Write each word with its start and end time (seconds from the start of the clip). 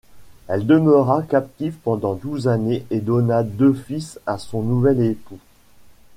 Elle 0.47 0.65
demeura 0.65 1.21
captive 1.21 1.75
pendant 1.75 2.15
douze 2.15 2.47
années 2.47 2.83
et 2.89 3.01
donna 3.01 3.43
deux 3.43 3.75
fils 3.75 4.19
à 4.25 4.39
son 4.39 4.63
nouvel 4.63 4.99
époux. 4.99 5.37